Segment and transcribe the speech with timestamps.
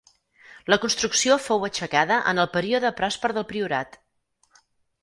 [0.73, 4.05] La construcció fou aixecada en el període pròsper del Priorat.